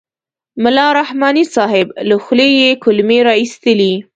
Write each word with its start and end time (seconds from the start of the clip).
ملا 0.63 0.85
رحماني 0.99 1.43
صاحب 1.55 1.87
له 2.09 2.15
خولې 2.25 2.47
یې 2.59 2.69
کلمې 2.83 3.19
را 3.27 3.33
اېستلې. 3.41 3.93